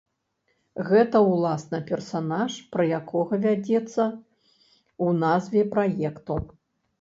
Гэта 0.87 1.19
ўласна 1.31 1.79
персанаж, 1.89 2.55
пра 2.77 2.87
якога 2.99 3.39
вядзецца 3.45 4.03
ў 4.07 5.07
назве 5.25 5.63
праекту. 5.77 6.41